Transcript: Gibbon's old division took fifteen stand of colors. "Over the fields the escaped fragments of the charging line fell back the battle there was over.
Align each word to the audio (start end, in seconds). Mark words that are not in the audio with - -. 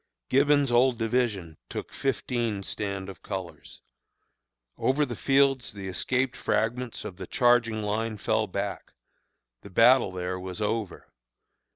Gibbon's 0.29 0.71
old 0.71 0.97
division 0.97 1.57
took 1.69 1.93
fifteen 1.93 2.63
stand 2.63 3.07
of 3.07 3.21
colors. 3.21 3.81
"Over 4.75 5.05
the 5.05 5.15
fields 5.15 5.73
the 5.73 5.87
escaped 5.87 6.35
fragments 6.35 7.05
of 7.05 7.17
the 7.17 7.27
charging 7.27 7.83
line 7.83 8.17
fell 8.17 8.47
back 8.47 8.93
the 9.61 9.69
battle 9.69 10.11
there 10.11 10.39
was 10.39 10.59
over. 10.59 11.13